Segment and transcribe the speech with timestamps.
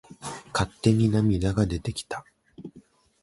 [0.51, 2.25] 勝手に涙が出てきた。